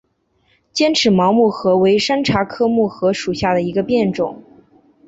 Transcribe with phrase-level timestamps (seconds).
[0.73, 4.41] 尖齿毛木荷为山茶科木荷属下的一个变种。